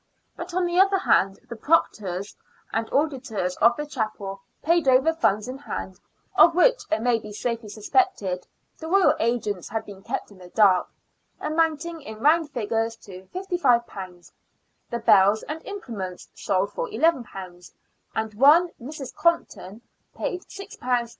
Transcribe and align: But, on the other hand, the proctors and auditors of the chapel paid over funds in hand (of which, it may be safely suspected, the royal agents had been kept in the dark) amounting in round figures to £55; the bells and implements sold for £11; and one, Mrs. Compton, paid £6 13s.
But, 0.35 0.55
on 0.55 0.65
the 0.65 0.79
other 0.79 0.97
hand, 0.97 1.39
the 1.47 1.55
proctors 1.55 2.35
and 2.73 2.91
auditors 2.91 3.55
of 3.57 3.77
the 3.77 3.85
chapel 3.85 4.41
paid 4.63 4.87
over 4.87 5.13
funds 5.13 5.47
in 5.47 5.59
hand 5.59 5.99
(of 6.35 6.55
which, 6.55 6.81
it 6.91 7.03
may 7.03 7.19
be 7.19 7.31
safely 7.31 7.69
suspected, 7.69 8.47
the 8.79 8.87
royal 8.87 9.13
agents 9.19 9.69
had 9.69 9.85
been 9.85 10.01
kept 10.01 10.31
in 10.31 10.39
the 10.39 10.49
dark) 10.49 10.87
amounting 11.39 12.01
in 12.01 12.19
round 12.19 12.49
figures 12.49 12.95
to 13.05 13.25
£55; 13.25 14.31
the 14.89 14.97
bells 14.97 15.43
and 15.43 15.63
implements 15.67 16.29
sold 16.33 16.73
for 16.73 16.87
£11; 16.89 17.71
and 18.15 18.33
one, 18.33 18.71
Mrs. 18.81 19.13
Compton, 19.13 19.81
paid 20.15 20.41
£6 20.41 20.79
13s. 20.79 21.09